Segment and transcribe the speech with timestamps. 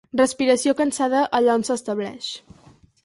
[0.19, 2.31] Respiració cansada allà on s'estableix.